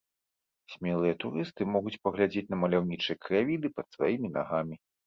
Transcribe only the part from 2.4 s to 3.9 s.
на маляўнічыя краявіды пад